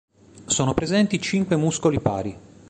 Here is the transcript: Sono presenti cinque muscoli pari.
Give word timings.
Sono 0.47 0.73
presenti 0.73 1.21
cinque 1.21 1.55
muscoli 1.57 1.99
pari. 1.99 2.35